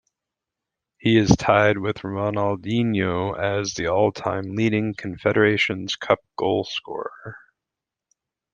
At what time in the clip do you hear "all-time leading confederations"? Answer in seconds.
3.85-5.95